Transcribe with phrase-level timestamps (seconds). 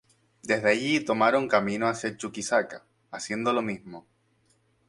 [0.41, 4.07] Desde allí tomaron camino hacia Chuquisaca, haciendo lo mismo.